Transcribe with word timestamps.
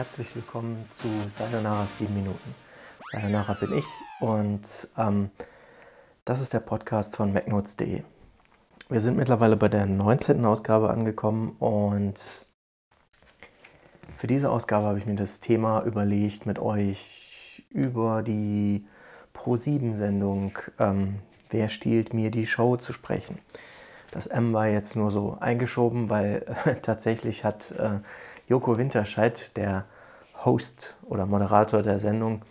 herzlich 0.00 0.34
willkommen 0.34 0.88
zu 0.90 1.08
Sayonara 1.28 1.84
7 1.84 2.14
Minuten. 2.14 2.54
Sayonara 3.12 3.52
bin 3.52 3.76
ich 3.76 3.84
und 4.20 4.88
ähm, 4.96 5.30
das 6.24 6.40
ist 6.40 6.54
der 6.54 6.60
Podcast 6.60 7.16
von 7.16 7.34
MacNotes.de. 7.34 8.02
Wir 8.88 9.00
sind 9.00 9.18
mittlerweile 9.18 9.58
bei 9.58 9.68
der 9.68 9.84
19. 9.84 10.42
Ausgabe 10.46 10.88
angekommen 10.88 11.50
und 11.58 12.46
für 14.16 14.26
diese 14.26 14.48
Ausgabe 14.48 14.86
habe 14.86 14.98
ich 14.98 15.04
mir 15.04 15.16
das 15.16 15.38
Thema 15.40 15.82
überlegt, 15.82 16.46
mit 16.46 16.58
euch 16.58 17.66
über 17.68 18.22
die 18.22 18.86
Pro7-Sendung 19.34 20.58
ähm, 20.78 21.18
Wer 21.50 21.68
stiehlt 21.68 22.14
mir 22.14 22.30
die 22.30 22.46
Show 22.46 22.78
zu 22.78 22.94
sprechen. 22.94 23.38
Das 24.12 24.26
M 24.26 24.54
war 24.54 24.66
jetzt 24.66 24.96
nur 24.96 25.10
so 25.10 25.36
eingeschoben, 25.40 26.08
weil 26.08 26.46
äh, 26.64 26.76
tatsächlich 26.82 27.44
hat 27.44 27.72
äh, 27.72 27.98
Joko 28.50 28.76
Winterscheid, 28.76 29.56
der 29.56 29.84
Host 30.44 30.96
oder 31.06 31.24
Moderator 31.24 31.82
der 31.82 32.00
Sendung, 32.00 32.42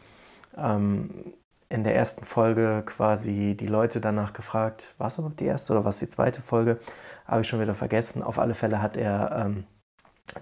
ähm, 0.58 1.34
in 1.68 1.84
der 1.84 1.94
ersten 1.94 2.24
Folge 2.24 2.84
quasi 2.86 3.58
die 3.60 3.68
Leute 3.68 4.00
danach 4.00 4.32
gefragt, 4.32 4.96
war 4.98 5.08
es 5.08 5.18
überhaupt 5.18 5.42
die 5.42 5.46
erste 5.46 5.74
oder 5.74 5.84
was 5.84 6.00
die 6.00 6.08
zweite 6.08 6.42
Folge? 6.42 6.80
Habe 7.26 7.42
ich 7.42 7.50
schon 7.50 7.60
wieder 7.60 7.76
vergessen. 7.76 8.24
Auf 8.24 8.40
alle 8.40 8.56
Fälle 8.56 8.82
hat 8.82 8.96
er 8.96 9.46
ähm, 9.46 9.66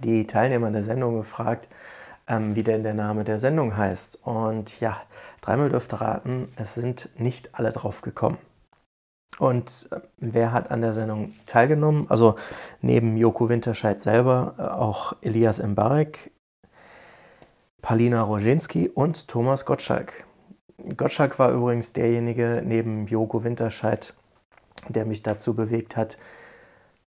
die 0.03 0.27
Teilnehmer 0.27 0.69
der 0.69 0.83
Sendung 0.83 1.15
gefragt, 1.15 1.67
ähm, 2.27 2.55
wie 2.55 2.63
denn 2.63 2.83
der 2.83 2.93
Name 2.93 3.23
der 3.23 3.39
Sendung 3.39 3.75
heißt. 3.75 4.19
Und 4.27 4.79
ja, 4.79 5.01
dreimal 5.41 5.69
dürfte 5.69 5.99
raten, 5.99 6.53
es 6.55 6.75
sind 6.75 7.09
nicht 7.17 7.55
alle 7.55 7.71
drauf 7.71 8.01
gekommen. 8.03 8.37
Und 9.39 9.87
äh, 9.91 9.99
wer 10.17 10.51
hat 10.51 10.71
an 10.71 10.81
der 10.81 10.93
Sendung 10.93 11.33
teilgenommen? 11.45 12.07
Also 12.09 12.35
neben 12.81 13.17
Joko 13.17 13.49
Winterscheid 13.49 13.99
selber 14.01 14.55
äh, 14.57 14.61
auch 14.63 15.15
Elias 15.21 15.61
Mbarek, 15.61 16.31
Palina 17.81 18.21
Roginski 18.21 18.89
und 18.89 19.27
Thomas 19.27 19.65
Gottschalk. 19.65 20.25
Gottschalk 20.95 21.39
war 21.39 21.51
übrigens 21.51 21.93
derjenige 21.93 22.61
neben 22.65 23.07
Joko 23.07 23.43
Winterscheid, 23.43 24.13
der 24.89 25.05
mich 25.05 25.23
dazu 25.23 25.55
bewegt 25.55 25.95
hat, 25.95 26.17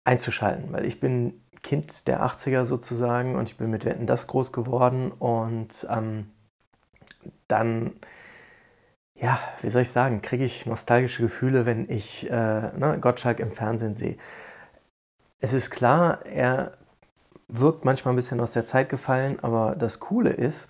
einzuschalten, 0.04 0.72
weil 0.72 0.86
ich 0.86 1.00
bin 1.00 1.42
Kind 1.62 2.06
der 2.06 2.24
80er 2.24 2.64
sozusagen 2.64 3.36
und 3.36 3.48
ich 3.48 3.58
bin 3.58 3.70
mit 3.70 3.84
Wetten 3.84 4.06
das 4.06 4.26
groß 4.26 4.52
geworden 4.52 5.12
und 5.12 5.86
ähm, 5.90 6.30
dann 7.48 7.92
ja, 9.20 9.38
wie 9.60 9.68
soll 9.68 9.82
ich 9.82 9.90
sagen, 9.90 10.22
kriege 10.22 10.44
ich 10.44 10.66
nostalgische 10.66 11.22
Gefühle, 11.22 11.66
wenn 11.66 11.88
ich 11.90 12.28
äh, 12.30 12.34
ne, 12.34 12.98
Gottschalk 13.00 13.38
im 13.38 13.50
Fernsehen 13.50 13.94
sehe. 13.94 14.16
Es 15.40 15.52
ist 15.52 15.70
klar, 15.70 16.24
er 16.24 16.72
wirkt 17.48 17.84
manchmal 17.84 18.14
ein 18.14 18.16
bisschen 18.16 18.40
aus 18.40 18.52
der 18.52 18.64
Zeit 18.64 18.88
gefallen, 18.88 19.38
aber 19.42 19.74
das 19.76 20.00
Coole 20.00 20.30
ist, 20.30 20.68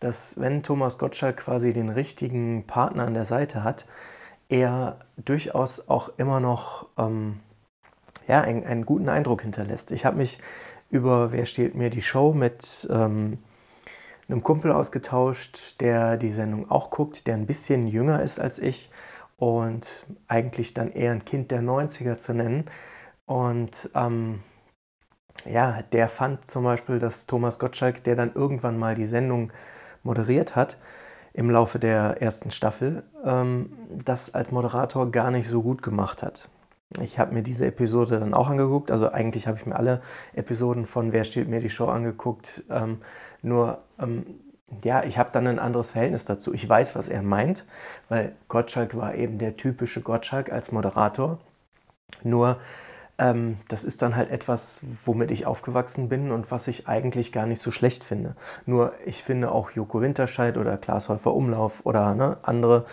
dass 0.00 0.40
wenn 0.40 0.62
Thomas 0.62 0.98
Gottschalk 0.98 1.38
quasi 1.38 1.72
den 1.72 1.88
richtigen 1.88 2.66
Partner 2.66 3.06
an 3.06 3.14
der 3.14 3.24
Seite 3.24 3.62
hat, 3.62 3.86
er 4.48 4.98
durchaus 5.16 5.88
auch 5.88 6.10
immer 6.16 6.40
noch 6.40 6.88
ähm, 6.98 7.40
ja, 8.26 8.40
einen, 8.40 8.64
einen, 8.64 8.86
guten 8.86 9.08
Eindruck 9.08 9.42
hinterlässt. 9.42 9.92
Ich 9.92 10.04
habe 10.04 10.16
mich 10.16 10.38
über 10.90 11.32
Wer 11.32 11.46
stiehlt 11.46 11.74
mir 11.74 11.90
die 11.90 12.02
Show 12.02 12.32
mit 12.32 12.88
ähm, 12.90 13.38
einem 14.28 14.42
Kumpel 14.42 14.72
ausgetauscht, 14.72 15.80
der 15.80 16.16
die 16.16 16.32
Sendung 16.32 16.70
auch 16.70 16.90
guckt, 16.90 17.26
der 17.26 17.34
ein 17.34 17.46
bisschen 17.46 17.86
jünger 17.86 18.22
ist 18.22 18.40
als 18.40 18.58
ich 18.58 18.90
und 19.36 20.06
eigentlich 20.28 20.74
dann 20.74 20.90
eher 20.90 21.12
ein 21.12 21.24
Kind 21.24 21.50
der 21.50 21.62
90er 21.62 22.18
zu 22.18 22.32
nennen. 22.34 22.64
Und 23.26 23.90
ähm, 23.94 24.42
ja, 25.44 25.82
der 25.92 26.08
fand 26.08 26.48
zum 26.48 26.64
Beispiel, 26.64 26.98
dass 26.98 27.26
Thomas 27.26 27.58
Gottschalk, 27.58 28.04
der 28.04 28.16
dann 28.16 28.32
irgendwann 28.34 28.78
mal 28.78 28.94
die 28.94 29.04
Sendung 29.04 29.52
moderiert 30.02 30.56
hat, 30.56 30.78
im 31.32 31.50
Laufe 31.50 31.78
der 31.78 32.22
ersten 32.22 32.50
Staffel, 32.50 33.02
ähm, 33.24 33.72
das 33.90 34.32
als 34.32 34.52
Moderator 34.52 35.10
gar 35.10 35.30
nicht 35.30 35.48
so 35.48 35.62
gut 35.62 35.82
gemacht 35.82 36.22
hat. 36.22 36.48
Ich 37.00 37.18
habe 37.18 37.34
mir 37.34 37.42
diese 37.42 37.66
Episode 37.66 38.20
dann 38.20 38.34
auch 38.34 38.48
angeguckt. 38.48 38.90
Also 38.90 39.10
eigentlich 39.10 39.46
habe 39.46 39.58
ich 39.58 39.66
mir 39.66 39.76
alle 39.76 40.00
Episoden 40.34 40.86
von 40.86 41.12
Wer 41.12 41.24
steht 41.24 41.48
mir 41.48 41.60
die 41.60 41.70
Show 41.70 41.86
angeguckt. 41.86 42.62
Ähm, 42.70 42.98
nur, 43.42 43.78
ähm, 43.98 44.26
ja, 44.82 45.02
ich 45.04 45.18
habe 45.18 45.30
dann 45.32 45.46
ein 45.46 45.58
anderes 45.58 45.90
Verhältnis 45.90 46.24
dazu. 46.24 46.54
Ich 46.54 46.68
weiß, 46.68 46.94
was 46.96 47.08
er 47.08 47.22
meint, 47.22 47.66
weil 48.08 48.34
Gottschalk 48.48 48.96
war 48.96 49.14
eben 49.14 49.38
der 49.38 49.56
typische 49.56 50.00
Gottschalk 50.00 50.52
als 50.52 50.72
Moderator. 50.72 51.38
Nur, 52.22 52.58
ähm, 53.18 53.58
das 53.68 53.84
ist 53.84 54.02
dann 54.02 54.16
halt 54.16 54.30
etwas, 54.30 54.80
womit 55.04 55.30
ich 55.30 55.46
aufgewachsen 55.46 56.08
bin 56.08 56.32
und 56.32 56.50
was 56.50 56.68
ich 56.68 56.88
eigentlich 56.88 57.32
gar 57.32 57.46
nicht 57.46 57.60
so 57.60 57.70
schlecht 57.70 58.04
finde. 58.04 58.34
Nur, 58.66 58.92
ich 59.04 59.22
finde 59.22 59.52
auch 59.52 59.70
Joko 59.70 60.00
Winterscheid 60.00 60.56
oder 60.56 60.76
Klaas 60.76 61.08
Häufer 61.08 61.34
Umlauf 61.34 61.84
oder 61.86 62.14
ne, 62.14 62.38
andere 62.42 62.86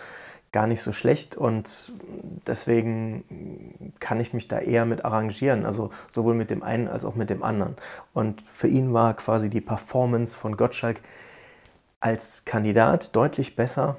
gar 0.52 0.66
nicht 0.66 0.82
so 0.82 0.92
schlecht 0.92 1.34
und 1.34 1.92
deswegen 2.46 3.24
kann 4.02 4.20
ich 4.20 4.34
mich 4.34 4.48
da 4.48 4.58
eher 4.58 4.84
mit 4.84 5.04
arrangieren, 5.04 5.64
also 5.64 5.90
sowohl 6.10 6.34
mit 6.34 6.50
dem 6.50 6.62
einen 6.62 6.88
als 6.88 7.04
auch 7.04 7.14
mit 7.14 7.30
dem 7.30 7.42
anderen. 7.44 7.76
Und 8.12 8.42
für 8.42 8.66
ihn 8.66 8.92
war 8.92 9.14
quasi 9.14 9.48
die 9.48 9.60
Performance 9.60 10.36
von 10.36 10.56
Gottschalk 10.56 11.00
als 12.00 12.44
Kandidat 12.44 13.14
deutlich 13.14 13.54
besser 13.54 13.96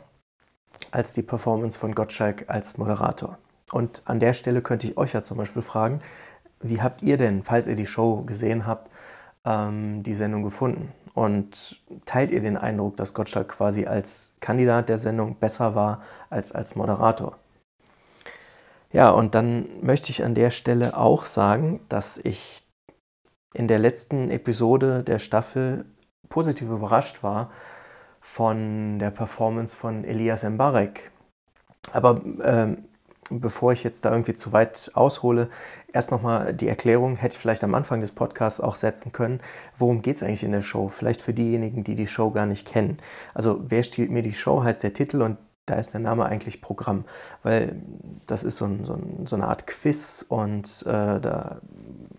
als 0.92 1.14
die 1.14 1.24
Performance 1.24 1.80
von 1.80 1.96
Gottschalk 1.96 2.46
als 2.48 2.78
Moderator. 2.78 3.38
Und 3.72 4.02
an 4.06 4.20
der 4.20 4.34
Stelle 4.34 4.62
könnte 4.62 4.88
ich 4.88 4.98
euch 4.98 5.14
ja 5.14 5.24
zum 5.24 5.38
Beispiel 5.38 5.62
fragen, 5.62 6.02
wie 6.62 6.82
habt 6.82 7.02
ihr 7.02 7.18
denn, 7.18 7.42
falls 7.42 7.68
ihr 7.68 7.76
die 7.76 7.88
Show 7.88 8.24
gesehen 8.24 8.68
habt, 8.68 8.92
ähm, 9.46 10.04
die 10.04 10.16
Sendung 10.16 10.44
gefunden? 10.44 10.92
Und 11.14 11.82
teilt 12.06 12.32
ihr 12.32 12.42
den 12.42 12.58
Eindruck, 12.58 12.98
dass 12.98 13.14
Gottschalk 13.14 13.50
quasi 13.50 13.86
als 13.86 14.34
Kandidat 14.42 14.90
der 14.90 14.98
Sendung 14.98 15.36
besser 15.36 15.76
war 15.76 16.02
als 16.30 16.52
als 16.52 16.76
Moderator? 16.76 17.38
Ja, 18.94 19.10
und 19.10 19.34
dann 19.34 19.68
möchte 19.82 20.12
ich 20.12 20.24
an 20.24 20.36
der 20.36 20.52
Stelle 20.52 20.96
auch 20.96 21.26
sagen, 21.26 21.82
dass 21.90 22.20
ich 22.20 22.64
in 23.54 23.68
der 23.68 23.80
letzten 23.80 24.30
Episode 24.30 25.04
der 25.04 25.20
Staffel 25.20 25.86
positiv 26.30 26.70
überrascht 26.70 27.24
war 27.24 27.52
von 28.22 29.00
der 29.00 29.10
Performance 29.12 29.76
von 29.76 30.04
Elias 30.04 30.44
Mbarek. 30.44 31.12
Aber 31.92 32.22
ähm, 32.44 32.86
bevor 33.30 33.74
ich 33.74 33.84
jetzt 33.84 34.06
da 34.06 34.12
irgendwie 34.12 34.36
zu 34.36 34.54
weit 34.54 34.92
aushole, 34.94 35.50
erst 35.92 36.12
nochmal 36.12 36.54
die 36.54 36.68
Erklärung, 36.68 37.16
hätte 37.16 37.34
ich 37.34 37.42
vielleicht 37.42 37.64
am 37.64 37.76
Anfang 37.76 38.00
des 38.02 38.12
Podcasts 38.12 38.62
auch 38.62 38.76
setzen 38.76 39.12
können. 39.12 39.42
Worum 39.76 40.04
geht 40.04 40.18
es 40.18 40.24
eigentlich 40.24 40.44
in 40.44 40.52
der 40.52 40.62
Show? 40.62 40.88
Vielleicht 40.90 41.22
für 41.22 41.34
diejenigen, 41.34 41.84
die 41.84 41.96
die 41.96 42.08
Show 42.08 42.32
gar 42.32 42.46
nicht 42.46 42.68
kennen. 42.68 42.98
Also, 43.34 43.60
wer 43.68 43.82
stiehlt 43.84 44.12
mir 44.12 44.22
die 44.22 44.34
Show, 44.34 44.64
heißt 44.64 44.84
der 44.84 44.94
Titel 44.94 45.22
und 45.24 45.38
da 45.66 45.76
ist 45.76 45.94
der 45.94 46.02
Name 46.02 46.26
eigentlich 46.26 46.62
Programm, 46.62 47.06
weil 47.42 47.82
das 48.28 48.44
ist 48.44 48.58
so, 48.58 48.66
ein, 48.66 48.86
so, 48.86 48.94
ein, 48.94 49.26
so 49.26 49.36
eine 49.36 49.48
Art 49.48 49.66
Quiz 49.66 50.26
und 50.28 50.84
äh, 50.86 51.20
da 51.20 51.62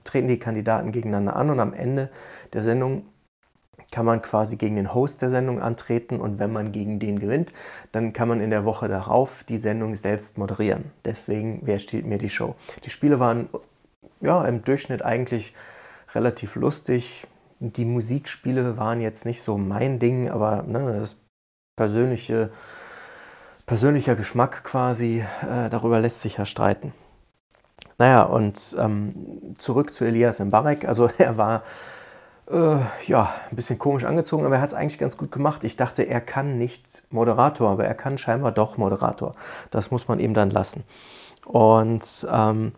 treten 0.04 0.28
die 0.28 0.38
Kandidaten 0.38 0.92
gegeneinander 0.92 1.36
an 1.36 1.50
und 1.50 1.60
am 1.60 1.74
Ende 1.74 2.10
der 2.52 2.62
Sendung 2.62 3.04
kann 3.90 4.06
man 4.06 4.22
quasi 4.22 4.56
gegen 4.56 4.76
den 4.76 4.92
Host 4.92 5.22
der 5.22 5.30
Sendung 5.30 5.60
antreten 5.60 6.20
und 6.20 6.38
wenn 6.38 6.52
man 6.52 6.72
gegen 6.72 6.98
den 6.98 7.20
gewinnt, 7.20 7.52
dann 7.92 8.12
kann 8.12 8.28
man 8.28 8.40
in 8.40 8.50
der 8.50 8.64
Woche 8.64 8.88
darauf 8.88 9.44
die 9.44 9.58
Sendung 9.58 9.94
selbst 9.94 10.36
moderieren. 10.36 10.90
Deswegen, 11.04 11.60
wer 11.64 11.78
stiehlt 11.78 12.06
mir 12.06 12.18
die 12.18 12.30
Show? 12.30 12.56
Die 12.82 12.90
Spiele 12.90 13.20
waren 13.20 13.48
ja 14.20 14.44
im 14.46 14.64
Durchschnitt 14.64 15.02
eigentlich 15.02 15.54
relativ 16.12 16.56
lustig. 16.56 17.26
Die 17.60 17.84
Musikspiele 17.84 18.76
waren 18.76 19.00
jetzt 19.00 19.26
nicht 19.26 19.42
so 19.42 19.58
mein 19.58 19.98
Ding, 19.98 20.28
aber 20.28 20.62
ne, 20.62 20.98
das 20.98 21.20
persönliche, 21.76 22.50
persönlicher 23.66 24.14
Geschmack 24.14 24.64
quasi, 24.64 25.24
äh, 25.42 25.70
darüber 25.70 26.00
lässt 26.00 26.20
sich 26.20 26.36
ja 26.36 26.46
streiten. 26.46 26.92
Naja, 27.98 28.22
und 28.22 28.76
ähm, 28.78 29.54
zurück 29.58 29.94
zu 29.94 30.04
Elias 30.04 30.38
Mbarek. 30.38 30.86
Also 30.86 31.08
er 31.18 31.36
war 31.36 31.62
äh, 32.50 32.76
ja, 33.06 33.34
ein 33.50 33.56
bisschen 33.56 33.78
komisch 33.78 34.04
angezogen, 34.04 34.44
aber 34.44 34.56
er 34.56 34.60
hat 34.60 34.70
es 34.70 34.74
eigentlich 34.74 34.98
ganz 34.98 35.16
gut 35.16 35.32
gemacht. 35.32 35.64
Ich 35.64 35.76
dachte, 35.76 36.02
er 36.02 36.20
kann 36.20 36.58
nicht 36.58 37.04
Moderator, 37.10 37.70
aber 37.70 37.84
er 37.84 37.94
kann 37.94 38.18
scheinbar 38.18 38.52
doch 38.52 38.76
Moderator. 38.76 39.34
Das 39.70 39.90
muss 39.90 40.08
man 40.08 40.20
ihm 40.20 40.34
dann 40.34 40.50
lassen. 40.50 40.84
Und 41.46 42.26
ähm, 42.30 42.72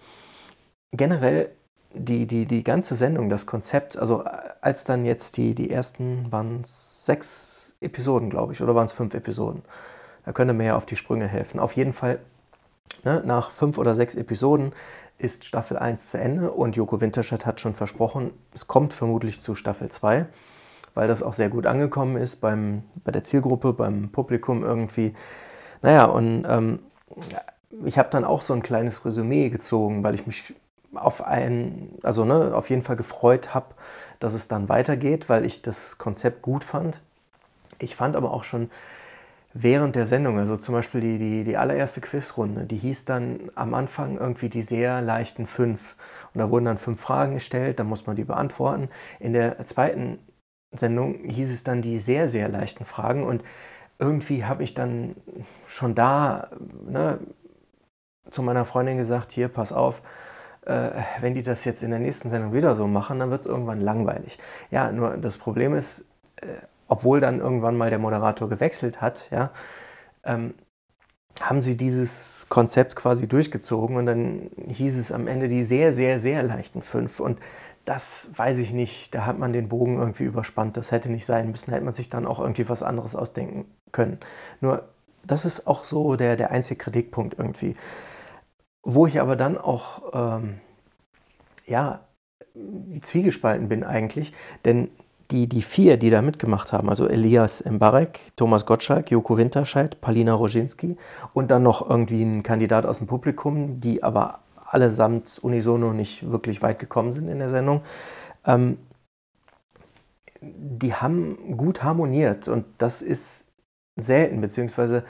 generell 0.93 1.51
die, 1.95 2.27
die, 2.27 2.47
die 2.47 2.63
ganze 2.63 2.95
Sendung, 2.95 3.29
das 3.29 3.47
Konzept, 3.47 3.97
also 3.97 4.25
als 4.61 4.85
dann 4.85 5.05
jetzt 5.05 5.37
die, 5.37 5.55
die 5.55 5.71
ersten, 5.71 6.31
waren 6.31 6.61
es 6.63 7.07
sechs 7.07 7.75
Episoden, 7.81 8.31
glaube 8.31 8.53
ich, 8.53 8.63
oder 8.63 8.75
waren 8.75 8.85
es 8.85 8.93
fünf 8.93 9.15
Episoden? 9.15 9.63
Da 10.27 10.33
könnte 10.33 10.53
mir 10.53 10.67
ja 10.67 10.77
auf 10.77 10.85
die 10.85 10.97
Sprünge 10.97 11.27
helfen. 11.29 11.59
Auf 11.61 11.73
jeden 11.73 11.93
Fall, 11.93 12.19
ne, 13.05 13.23
nach 13.25 13.53
fünf 13.53 13.79
oder 13.79 13.95
sechs 13.95 14.15
Episoden 14.17 14.73
ist 15.19 15.45
Staffel 15.45 15.79
1 15.79 16.11
zu 16.11 16.19
Ende 16.19 16.51
und 16.51 16.77
Joko 16.77 17.01
Winterscheid 17.01 17.47
hat 17.47 17.61
schon 17.61 17.75
versprochen, 17.75 18.33
es 18.53 18.67
kommt 18.67 18.93
vermutlich 18.93 19.41
zu 19.41 19.55
Staffel 19.55 19.89
2, 19.89 20.27
weil 20.95 21.09
das 21.09 21.23
auch 21.23 21.33
sehr 21.33 21.49
gut 21.49 21.67
angekommen 21.67 22.17
ist 22.17 22.37
beim, 22.41 22.83
bei 23.05 23.13
der 23.13 23.25
Zielgruppe, 23.25 23.73
beim 23.73 24.11
Publikum 24.11 24.63
irgendwie. 24.63 25.15
Naja, 25.81 26.05
und 26.07 26.45
ähm, 26.47 26.81
ich 27.85 27.97
habe 27.97 28.11
dann 28.11 28.25
auch 28.25 28.43
so 28.43 28.53
ein 28.53 28.63
kleines 28.63 29.05
Resümee 29.05 29.49
gezogen, 29.49 30.03
weil 30.03 30.15
ich 30.17 30.27
mich 30.27 30.55
auf 30.93 31.25
einen, 31.25 31.99
also 32.03 32.25
ne, 32.25 32.53
auf 32.55 32.69
jeden 32.69 32.83
Fall 32.83 32.97
gefreut 32.97 33.55
habe, 33.55 33.75
dass 34.19 34.35
es 34.35 34.49
dann 34.49 34.69
weitergeht, 34.69 35.29
weil 35.29 35.45
ich 35.45 35.63
das 35.63 35.99
Konzept 35.99 36.43
gut 36.43 36.65
fand. 36.65 37.01
Ich 37.79 37.95
fand 37.95 38.17
aber 38.17 38.33
auch 38.33 38.45
schon 38.45 38.71
während 39.59 39.97
der 39.97 40.07
Sendung, 40.07 40.39
also 40.39 40.57
zum 40.57 40.75
Beispiel 40.75 41.01
die, 41.01 41.19
die, 41.19 41.45
die 41.45 41.57
allererste 41.57 42.01
Quizrunde, 42.01 42.65
die 42.65 42.77
hieß 42.77 43.07
dann 43.07 43.51
am 43.55 43.75
Anfang 43.75 44.19
irgendwie 44.19 44.49
die 44.49 44.63
sehr 44.63 45.01
leichten 45.01 45.47
fünf. 45.47 45.97
Und 46.35 46.41
da 46.41 46.51
wurden 46.51 46.67
dann 46.67 46.79
fünf 46.79 47.01
Fragen 47.01 47.35
gestellt, 47.35 47.79
dann 47.79 47.87
muss 47.87 48.07
man 48.07 48.17
die 48.17 48.25
beantworten. 48.25 48.89
In 49.19 49.33
der 49.33 49.65
zweiten 49.65 50.19
Sendung 50.73 51.25
hieß 51.25 51.53
es 51.53 51.65
dann 51.65 51.81
die 51.81 51.99
sehr, 51.99 52.29
sehr 52.29 52.49
leichten 52.49 52.85
Fragen. 52.85 53.25
Und 53.25 53.43
irgendwie 53.99 54.45
habe 54.45 54.63
ich 54.63 54.75
dann 54.75 55.17
schon 55.67 55.95
da 55.95 56.51
ne, 56.87 57.19
zu 58.29 58.43
meiner 58.43 58.67
Freundin 58.67 58.99
gesagt, 58.99 59.33
hier, 59.33 59.49
pass 59.49 59.73
auf, 59.73 60.03
äh, 60.67 60.91
wenn 61.21 61.35
die 61.35 61.43
das 61.43 61.65
jetzt 61.65 61.83
in 61.83 61.91
der 61.91 62.01
nächsten 62.01 62.29
Sendung 62.29 62.53
wieder 62.53 62.77
so 62.77 62.87
machen, 62.87 63.19
dann 63.21 63.31
wird 63.31 63.41
es 63.41 63.47
irgendwann 63.47 63.81
langweilig. 63.81 64.39
Ja, 64.71 64.93
nur 64.93 65.17
das 65.17 65.39
Problem 65.39 65.75
ist, 65.75 66.05
äh, 66.37 66.47
obwohl 66.89 67.21
dann 67.21 67.41
irgendwann 67.41 67.77
mal 67.77 67.91
der 67.91 67.99
Moderator 67.99 68.49
gewechselt 68.49 69.01
hat, 69.01 69.29
ja, 69.31 69.51
ähm, 70.25 70.55
haben 71.41 71.63
sie 71.63 71.77
dieses 71.77 72.47
Konzept 72.49 72.97
quasi 72.97 73.27
durchgezogen 73.29 73.97
und 73.97 74.07
dann 74.07 74.51
hieß 74.69 74.99
es 74.99 75.13
am 75.13 75.27
Ende 75.27 75.49
die 75.49 75.65
sehr, 75.65 75.93
sehr, 75.93 76.19
sehr 76.19 76.43
leichten 76.43 76.83
fünf. 76.83 77.21
Und 77.21 77.41
das 77.85 78.29
weiß 78.35 78.59
ich 78.59 78.73
nicht, 78.73 79.15
da 79.15 79.27
hat 79.27 79.39
man 79.39 79.53
den 79.53 79.69
Bogen 79.69 79.99
irgendwie 79.99 80.25
überspannt. 80.25 80.77
Das 80.77 80.93
hätte 80.93 81.11
nicht 81.11 81.27
sein 81.27 81.51
müssen, 81.51 81.71
da 81.71 81.77
hätte 81.77 81.85
man 81.85 81.95
sich 81.95 82.09
dann 82.09 82.27
auch 82.27 82.39
irgendwie 82.39 82.69
was 82.69 82.83
anderes 82.83 83.15
ausdenken 83.15 83.67
können. 83.93 84.19
Nur 84.61 84.89
das 85.25 85.45
ist 85.45 85.67
auch 85.67 85.85
so 85.85 86.17
der, 86.17 86.37
der 86.37 86.51
einzige 86.51 86.79
Kritikpunkt 86.79 87.39
irgendwie. 87.39 87.77
Wo 88.83 89.07
ich 89.07 89.21
aber 89.21 89.37
dann 89.37 89.59
auch, 89.59 90.39
ähm, 90.41 90.61
ja, 91.67 92.07
zwiegespalten 93.03 93.69
bin 93.69 93.85
eigentlich, 93.85 94.33
denn 94.65 94.89
die, 95.31 95.49
die 95.49 95.63
vier, 95.63 95.97
die 95.97 96.11
da 96.11 96.23
mitgemacht 96.23 96.73
haben, 96.73 96.89
also 96.89 97.09
Elias 97.09 97.65
Mbarek, 97.65 98.21
Thomas 98.37 98.67
Gottschalk, 98.67 99.11
Joko 99.11 99.37
Winterscheid, 99.37 100.01
Palina 100.01 100.35
Roginski 100.35 100.97
und 101.35 101.51
dann 101.51 101.63
noch 101.63 101.89
irgendwie 101.89 102.23
ein 102.23 102.43
Kandidat 102.43 102.87
aus 102.87 102.99
dem 102.99 103.07
Publikum, 103.07 103.81
die 103.81 104.03
aber 104.03 104.41
allesamt 104.57 105.39
unisono 105.43 105.93
nicht 105.93 106.31
wirklich 106.31 106.63
weit 106.63 106.79
gekommen 106.79 107.13
sind 107.13 107.29
in 107.29 107.39
der 107.39 107.51
Sendung, 107.51 107.83
ähm, 108.45 108.79
die 110.41 110.95
haben 110.95 111.57
gut 111.57 111.83
harmoniert 111.83 112.49
und 112.49 112.65
das 112.79 113.03
ist 113.03 113.49
selten, 113.97 114.41
beziehungsweise 114.41 115.05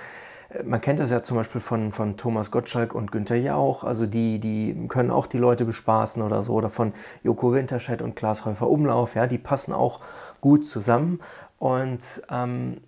man 0.64 0.80
kennt 0.80 1.00
das 1.00 1.10
ja 1.10 1.20
zum 1.20 1.36
Beispiel 1.36 1.60
von, 1.60 1.92
von 1.92 2.16
Thomas 2.16 2.50
Gottschalk 2.50 2.94
und 2.94 3.10
Günther 3.10 3.36
Jauch, 3.36 3.84
also 3.84 4.06
die, 4.06 4.38
die 4.38 4.86
können 4.88 5.10
auch 5.10 5.26
die 5.26 5.38
Leute 5.38 5.64
bespaßen 5.64 6.22
oder 6.22 6.42
so, 6.42 6.54
oder 6.54 6.70
von 6.70 6.92
Joko 7.22 7.52
Winterscheid 7.52 8.00
und 8.00 8.16
Klaas 8.16 8.44
Häufer 8.44 8.68
Umlauf, 8.68 9.14
ja, 9.14 9.26
die 9.26 9.38
passen 9.38 9.72
auch 9.72 10.00
gut 10.40 10.66
zusammen. 10.66 11.20
Und 11.58 12.22
ähm, 12.30 12.80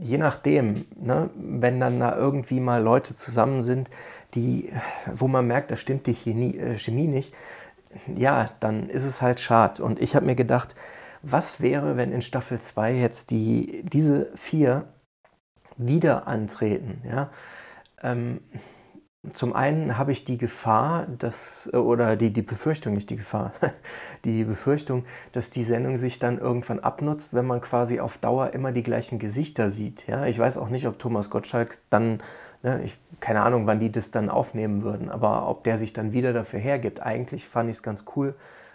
je 0.00 0.18
nachdem, 0.18 0.84
ne, 0.96 1.30
wenn 1.34 1.80
dann 1.80 1.98
da 1.98 2.16
irgendwie 2.16 2.60
mal 2.60 2.82
Leute 2.82 3.14
zusammen 3.14 3.62
sind, 3.62 3.90
die, 4.34 4.72
wo 5.12 5.28
man 5.28 5.46
merkt, 5.46 5.70
da 5.70 5.76
stimmt 5.76 6.06
die 6.06 6.14
Chemie, 6.14 6.56
äh, 6.56 6.76
Chemie 6.76 7.06
nicht, 7.06 7.32
ja, 8.14 8.50
dann 8.60 8.88
ist 8.88 9.04
es 9.04 9.22
halt 9.22 9.40
schade. 9.40 9.82
Und 9.82 10.00
ich 10.00 10.16
habe 10.16 10.26
mir 10.26 10.34
gedacht, 10.34 10.74
was 11.22 11.60
wäre, 11.60 11.96
wenn 11.96 12.12
in 12.12 12.22
Staffel 12.22 12.60
2 12.60 12.94
jetzt 12.94 13.30
die, 13.30 13.82
diese 13.84 14.30
vier 14.34 14.86
wieder 15.76 16.26
antreten. 16.26 17.02
Ja? 17.08 17.30
Ähm, 18.02 18.40
zum 19.32 19.54
einen 19.54 19.96
habe 19.96 20.12
ich 20.12 20.24
die 20.24 20.36
Gefahr, 20.36 21.06
dass, 21.06 21.72
oder 21.72 22.16
die, 22.16 22.30
die 22.30 22.42
Befürchtung, 22.42 22.92
nicht 22.92 23.08
die 23.08 23.16
Gefahr, 23.16 23.52
die 24.24 24.44
Befürchtung, 24.44 25.04
dass 25.32 25.50
die 25.50 25.64
Sendung 25.64 25.96
sich 25.96 26.18
dann 26.18 26.38
irgendwann 26.38 26.80
abnutzt, 26.80 27.32
wenn 27.32 27.46
man 27.46 27.60
quasi 27.60 28.00
auf 28.00 28.18
Dauer 28.18 28.52
immer 28.52 28.72
die 28.72 28.82
gleichen 28.82 29.18
Gesichter 29.18 29.70
sieht. 29.70 30.06
Ja? 30.06 30.26
Ich 30.26 30.38
weiß 30.38 30.58
auch 30.58 30.68
nicht, 30.68 30.86
ob 30.86 30.98
Thomas 30.98 31.30
Gottschalk 31.30 31.78
dann, 31.88 32.22
ne, 32.62 32.82
ich, 32.84 32.98
keine 33.20 33.42
Ahnung, 33.42 33.66
wann 33.66 33.80
die 33.80 33.90
das 33.90 34.10
dann 34.10 34.28
aufnehmen 34.28 34.82
würden, 34.82 35.08
aber 35.08 35.48
ob 35.48 35.64
der 35.64 35.78
sich 35.78 35.94
dann 35.94 36.12
wieder 36.12 36.34
dafür 36.34 36.60
hergibt. 36.60 37.00
Eigentlich 37.00 37.48
fand 37.48 37.70
ich 37.70 37.76
es 37.76 37.82
ganz 37.82 38.04
cool, 38.16 38.34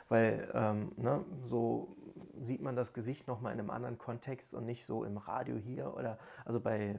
weil 0.09 0.47
ähm, 0.55 0.91
ne, 0.97 1.19
so 1.45 1.95
sieht 2.41 2.61
man 2.61 2.75
das 2.75 2.93
Gesicht 2.93 3.27
nochmal 3.27 3.53
in 3.53 3.59
einem 3.59 3.69
anderen 3.69 3.97
Kontext 3.97 4.53
und 4.53 4.65
nicht 4.65 4.85
so 4.85 5.03
im 5.03 5.17
Radio 5.17 5.57
hier 5.57 5.93
oder 5.95 6.17
also 6.45 6.59
bei 6.59 6.97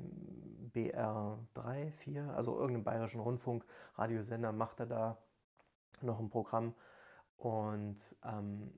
BR3, 0.75 1.91
4, 1.93 2.35
also 2.35 2.57
irgendeinem 2.57 2.85
bayerischen 2.85 3.21
Rundfunk, 3.21 3.65
Radiosender 3.97 4.53
macht 4.53 4.81
er 4.81 4.87
da 4.87 5.19
noch 6.01 6.21
ein 6.21 6.31
Programm 6.31 6.75
und 7.37 7.97
ähm, 8.25 8.71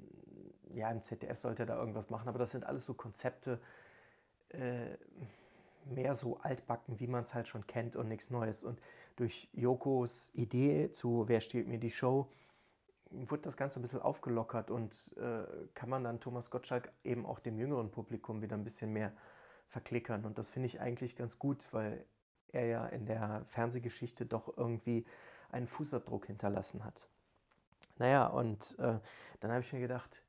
ja, 0.74 0.90
im 0.90 1.02
ZDF 1.02 1.38
sollte 1.38 1.64
er 1.64 1.66
da 1.66 1.76
irgendwas 1.76 2.10
machen, 2.10 2.28
aber 2.28 2.38
das 2.38 2.52
sind 2.52 2.64
alles 2.64 2.86
so 2.86 2.94
Konzepte, 2.94 3.60
äh, 4.50 4.96
mehr 5.84 6.14
so 6.14 6.38
altbacken, 6.38 7.00
wie 7.00 7.08
man 7.08 7.22
es 7.22 7.34
halt 7.34 7.48
schon 7.48 7.66
kennt 7.66 7.96
und 7.96 8.08
nichts 8.08 8.30
Neues. 8.30 8.62
Und 8.62 8.80
durch 9.16 9.48
Jokos 9.52 10.30
Idee 10.34 10.90
zu 10.90 11.24
Wer 11.26 11.40
stiehlt 11.40 11.66
mir 11.66 11.78
die 11.78 11.90
Show, 11.90 12.28
wurde 13.12 13.42
das 13.42 13.56
Ganze 13.56 13.78
ein 13.78 13.82
bisschen 13.82 14.00
aufgelockert 14.00 14.70
und 14.70 15.14
äh, 15.16 15.44
kann 15.74 15.88
man 15.88 16.04
dann 16.04 16.20
Thomas 16.20 16.50
Gottschalk 16.50 16.92
eben 17.04 17.26
auch 17.26 17.38
dem 17.38 17.58
jüngeren 17.58 17.90
Publikum 17.90 18.42
wieder 18.42 18.56
ein 18.56 18.64
bisschen 18.64 18.92
mehr 18.92 19.12
verklickern. 19.68 20.24
Und 20.24 20.38
das 20.38 20.50
finde 20.50 20.66
ich 20.66 20.80
eigentlich 20.80 21.16
ganz 21.16 21.38
gut, 21.38 21.66
weil 21.72 22.04
er 22.48 22.66
ja 22.66 22.86
in 22.86 23.06
der 23.06 23.44
Fernsehgeschichte 23.46 24.26
doch 24.26 24.56
irgendwie 24.56 25.06
einen 25.50 25.66
Fußabdruck 25.66 26.26
hinterlassen 26.26 26.84
hat. 26.84 27.08
Naja, 27.98 28.26
und 28.26 28.78
äh, 28.78 28.98
dann 29.40 29.50
habe 29.50 29.60
ich 29.60 29.72
mir 29.72 29.80
gedacht, 29.80 30.22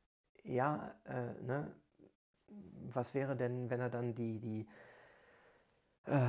ja, 0.44 0.94
äh, 1.06 1.42
ne, 1.42 1.74
was 2.88 3.14
wäre 3.14 3.36
denn, 3.36 3.70
wenn 3.70 3.80
er 3.80 3.90
dann 3.90 4.16
die, 4.16 4.40
die 4.40 4.68
äh, 6.06 6.28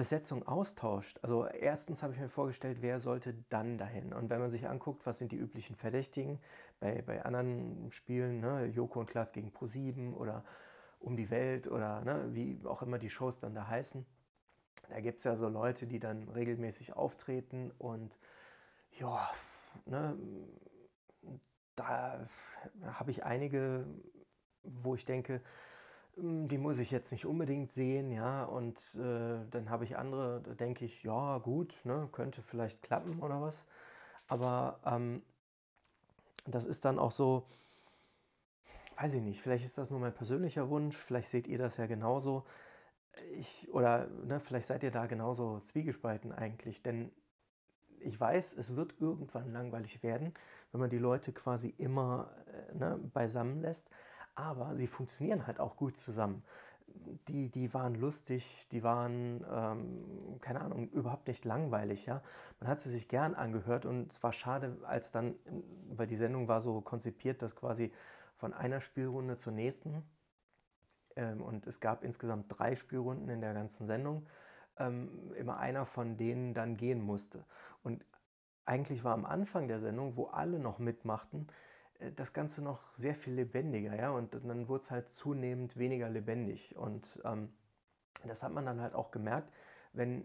Besetzung 0.00 0.48
austauscht, 0.48 1.18
also 1.20 1.44
erstens 1.44 2.02
habe 2.02 2.14
ich 2.14 2.18
mir 2.18 2.30
vorgestellt, 2.30 2.78
wer 2.80 3.00
sollte 3.00 3.34
dann 3.50 3.76
dahin? 3.76 4.14
Und 4.14 4.30
wenn 4.30 4.40
man 4.40 4.48
sich 4.48 4.66
anguckt, 4.66 5.04
was 5.04 5.18
sind 5.18 5.30
die 5.30 5.36
üblichen 5.36 5.76
Verdächtigen? 5.76 6.38
Bei, 6.78 7.02
bei 7.02 7.22
anderen 7.22 7.92
Spielen, 7.92 8.40
ne, 8.40 8.64
Joko 8.64 9.00
und 9.00 9.10
Klaas 9.10 9.30
gegen 9.30 9.50
Pro7 9.50 10.14
oder 10.14 10.42
Um 11.00 11.18
die 11.18 11.28
Welt 11.28 11.68
oder 11.68 12.00
ne, 12.00 12.30
wie 12.32 12.58
auch 12.64 12.80
immer 12.80 12.98
die 12.98 13.10
Shows 13.10 13.40
dann 13.40 13.54
da 13.54 13.66
heißen, 13.66 14.06
da 14.88 15.00
gibt 15.00 15.18
es 15.18 15.24
ja 15.24 15.36
so 15.36 15.50
Leute, 15.50 15.86
die 15.86 15.98
dann 15.98 16.30
regelmäßig 16.30 16.96
auftreten 16.96 17.70
und 17.76 18.16
ja, 18.98 19.28
ne, 19.84 20.16
da 21.76 22.26
habe 22.84 23.10
ich 23.10 23.22
einige, 23.24 23.84
wo 24.62 24.94
ich 24.94 25.04
denke, 25.04 25.42
die 26.22 26.58
muss 26.58 26.78
ich 26.78 26.90
jetzt 26.90 27.12
nicht 27.12 27.26
unbedingt 27.26 27.72
sehen, 27.72 28.10
ja, 28.10 28.44
und 28.44 28.78
äh, 28.96 29.38
dann 29.50 29.70
habe 29.70 29.84
ich 29.84 29.96
andere, 29.96 30.40
da 30.42 30.54
denke 30.54 30.84
ich, 30.84 31.02
ja, 31.02 31.38
gut, 31.38 31.74
ne, 31.84 32.08
könnte 32.12 32.42
vielleicht 32.42 32.82
klappen 32.82 33.20
oder 33.20 33.40
was. 33.40 33.66
Aber 34.28 34.80
ähm, 34.84 35.22
das 36.46 36.66
ist 36.66 36.84
dann 36.84 36.98
auch 36.98 37.10
so, 37.10 37.46
weiß 38.96 39.14
ich 39.14 39.22
nicht, 39.22 39.40
vielleicht 39.40 39.64
ist 39.64 39.78
das 39.78 39.90
nur 39.90 40.00
mein 40.00 40.14
persönlicher 40.14 40.68
Wunsch, 40.68 40.96
vielleicht 40.96 41.30
seht 41.30 41.46
ihr 41.48 41.58
das 41.58 41.76
ja 41.78 41.86
genauso. 41.86 42.44
Ich, 43.38 43.68
oder 43.72 44.08
ne, 44.24 44.40
vielleicht 44.40 44.68
seid 44.68 44.82
ihr 44.82 44.90
da 44.90 45.06
genauso 45.06 45.60
zwiegespalten 45.60 46.32
eigentlich, 46.32 46.82
denn 46.82 47.10
ich 48.00 48.18
weiß, 48.18 48.54
es 48.54 48.76
wird 48.76 48.94
irgendwann 49.00 49.52
langweilig 49.52 50.02
werden, 50.02 50.32
wenn 50.72 50.80
man 50.80 50.90
die 50.90 50.98
Leute 50.98 51.32
quasi 51.32 51.74
immer 51.78 52.30
äh, 52.46 52.74
ne, 52.74 52.98
beisammen 53.12 53.60
lässt 53.62 53.90
aber 54.34 54.76
sie 54.76 54.86
funktionieren 54.86 55.46
halt 55.46 55.60
auch 55.60 55.76
gut 55.76 55.96
zusammen. 56.00 56.42
Die, 57.28 57.48
die 57.50 57.72
waren 57.72 57.94
lustig, 57.94 58.68
die 58.72 58.82
waren, 58.82 59.44
ähm, 59.48 60.40
keine 60.40 60.60
Ahnung, 60.60 60.88
überhaupt 60.90 61.28
nicht 61.28 61.44
langweilig. 61.44 62.06
Ja? 62.06 62.22
Man 62.58 62.68
hat 62.68 62.80
sie 62.80 62.90
sich 62.90 63.08
gern 63.08 63.34
angehört 63.34 63.86
und 63.86 64.12
es 64.12 64.22
war 64.22 64.32
schade, 64.32 64.76
als 64.82 65.12
dann, 65.12 65.36
weil 65.90 66.08
die 66.08 66.16
Sendung 66.16 66.48
war 66.48 66.60
so 66.60 66.80
konzipiert, 66.80 67.42
dass 67.42 67.54
quasi 67.54 67.92
von 68.36 68.52
einer 68.52 68.80
Spielrunde 68.80 69.36
zur 69.36 69.52
nächsten, 69.52 70.02
ähm, 71.16 71.42
und 71.42 71.66
es 71.66 71.80
gab 71.80 72.02
insgesamt 72.02 72.46
drei 72.48 72.74
Spielrunden 72.74 73.28
in 73.28 73.40
der 73.40 73.54
ganzen 73.54 73.86
Sendung, 73.86 74.26
ähm, 74.78 75.32
immer 75.36 75.58
einer 75.58 75.86
von 75.86 76.16
denen 76.16 76.54
dann 76.54 76.76
gehen 76.76 77.00
musste. 77.00 77.44
Und 77.82 78.04
eigentlich 78.64 79.04
war 79.04 79.14
am 79.14 79.26
Anfang 79.26 79.68
der 79.68 79.80
Sendung, 79.80 80.16
wo 80.16 80.26
alle 80.26 80.58
noch 80.58 80.78
mitmachten, 80.78 81.48
das 82.16 82.32
Ganze 82.32 82.62
noch 82.62 82.92
sehr 82.94 83.14
viel 83.14 83.34
lebendiger, 83.34 83.94
ja, 83.94 84.10
und 84.10 84.34
dann 84.34 84.68
wurde 84.68 84.82
es 84.82 84.90
halt 84.90 85.08
zunehmend 85.08 85.76
weniger 85.76 86.08
lebendig. 86.08 86.76
Und 86.76 87.20
ähm, 87.24 87.52
das 88.26 88.42
hat 88.42 88.52
man 88.52 88.66
dann 88.66 88.80
halt 88.80 88.94
auch 88.94 89.10
gemerkt, 89.10 89.52
wenn 89.92 90.24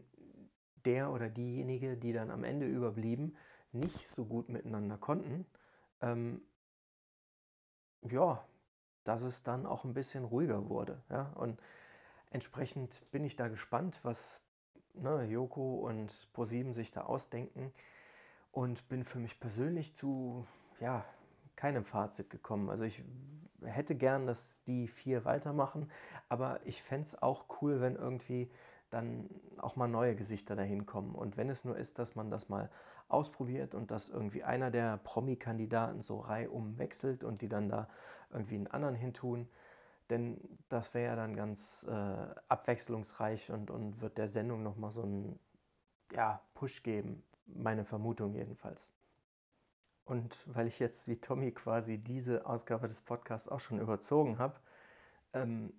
der 0.85 1.11
oder 1.11 1.29
diejenige, 1.29 1.97
die 1.97 2.13
dann 2.13 2.31
am 2.31 2.43
Ende 2.43 2.67
überblieben, 2.67 3.35
nicht 3.71 4.09
so 4.09 4.25
gut 4.25 4.49
miteinander 4.49 4.97
konnten, 4.97 5.45
ähm, 6.01 6.41
ja, 8.03 8.45
dass 9.03 9.21
es 9.23 9.43
dann 9.43 9.65
auch 9.65 9.83
ein 9.83 9.93
bisschen 9.93 10.23
ruhiger 10.23 10.69
wurde. 10.69 11.01
Ja? 11.09 11.33
Und 11.35 11.59
entsprechend 12.29 13.09
bin 13.11 13.23
ich 13.23 13.35
da 13.35 13.47
gespannt, 13.47 13.99
was 14.03 14.41
ne, 14.93 15.23
Joko 15.25 15.87
und 15.87 16.31
ProSieben 16.33 16.73
sich 16.73 16.91
da 16.91 17.01
ausdenken. 17.01 17.73
und 18.51 18.87
bin 18.87 19.03
für 19.03 19.19
mich 19.19 19.39
persönlich 19.39 19.93
zu 19.95 20.47
ja, 20.79 21.03
keinem 21.55 21.85
Fazit 21.85 22.29
gekommen. 22.29 22.69
Also 22.69 22.83
ich 22.83 23.03
hätte 23.63 23.95
gern, 23.95 24.27
dass 24.27 24.63
die 24.65 24.87
vier 24.87 25.25
weitermachen, 25.25 25.89
aber 26.29 26.59
ich 26.65 26.81
fände 26.81 27.07
es 27.07 27.21
auch 27.21 27.45
cool, 27.61 27.81
wenn 27.81 27.95
irgendwie 27.95 28.49
dann 28.89 29.29
auch 29.57 29.75
mal 29.75 29.87
neue 29.87 30.15
Gesichter 30.15 30.55
dahin 30.55 30.85
kommen. 30.85 31.15
Und 31.15 31.37
wenn 31.37 31.49
es 31.49 31.65
nur 31.65 31.77
ist, 31.77 31.99
dass 31.99 32.15
man 32.15 32.29
das 32.29 32.49
mal 32.49 32.69
ausprobiert 33.07 33.75
und 33.75 33.91
dass 33.91 34.09
irgendwie 34.09 34.43
einer 34.43 34.71
der 34.71 34.97
Promi-Kandidaten 34.97 36.01
so 36.01 36.19
reihum 36.19 36.77
wechselt 36.77 37.23
und 37.23 37.41
die 37.41 37.49
dann 37.49 37.69
da 37.69 37.87
irgendwie 38.31 38.55
einen 38.55 38.67
anderen 38.67 38.95
hintun, 38.95 39.47
denn 40.09 40.39
das 40.69 40.93
wäre 40.93 41.07
ja 41.07 41.15
dann 41.15 41.35
ganz 41.35 41.85
äh, 41.89 42.35
abwechslungsreich 42.47 43.51
und, 43.51 43.71
und 43.71 44.01
wird 44.01 44.17
der 44.17 44.27
Sendung 44.27 44.63
nochmal 44.63 44.91
so 44.91 45.01
einen 45.01 45.39
ja, 46.11 46.41
Push 46.53 46.83
geben. 46.83 47.23
Meine 47.47 47.85
Vermutung 47.85 48.33
jedenfalls. 48.35 48.91
Und 50.05 50.37
weil 50.45 50.67
ich 50.67 50.79
jetzt 50.79 51.07
wie 51.07 51.17
Tommy 51.17 51.51
quasi 51.51 51.97
diese 51.97 52.45
Ausgabe 52.45 52.87
des 52.87 53.01
Podcasts 53.01 53.49
auch 53.49 53.59
schon 53.59 53.79
überzogen 53.79 54.37
habe, 54.37 54.55
ähm, 55.33 55.73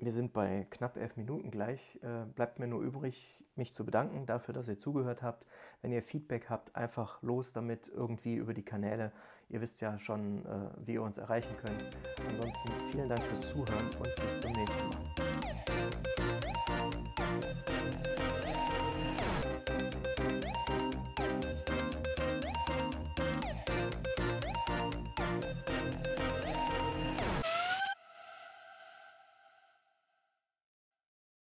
wir 0.00 0.12
sind 0.12 0.32
bei 0.32 0.66
knapp 0.70 0.96
elf 0.96 1.16
Minuten 1.16 1.50
gleich. 1.50 1.98
Äh, 2.02 2.24
bleibt 2.26 2.60
mir 2.60 2.68
nur 2.68 2.80
übrig, 2.82 3.44
mich 3.56 3.74
zu 3.74 3.84
bedanken 3.84 4.26
dafür, 4.26 4.54
dass 4.54 4.68
ihr 4.68 4.78
zugehört 4.78 5.22
habt. 5.22 5.44
Wenn 5.82 5.90
ihr 5.90 6.02
Feedback 6.02 6.48
habt, 6.48 6.74
einfach 6.76 7.20
los 7.20 7.52
damit 7.52 7.88
irgendwie 7.88 8.36
über 8.36 8.54
die 8.54 8.64
Kanäle. 8.64 9.12
Ihr 9.48 9.60
wisst 9.60 9.80
ja 9.80 9.98
schon, 9.98 10.46
äh, 10.46 10.70
wie 10.86 10.94
ihr 10.94 11.02
uns 11.02 11.18
erreichen 11.18 11.54
könnt. 11.60 11.98
Ansonsten 12.28 12.70
vielen 12.92 13.08
Dank 13.08 13.22
fürs 13.22 13.50
Zuhören 13.50 13.86
und 13.98 14.16
bis 14.16 14.40
zum 14.40 14.52
nächsten 14.52 14.88
Mal. 14.88 15.08